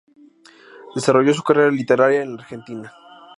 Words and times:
Desarrolló 0.95 1.31
su 1.31 1.43
carrera 1.43 1.69
literaria 1.69 2.23
en 2.23 2.33
la 2.35 2.41
Argentina. 2.41 2.91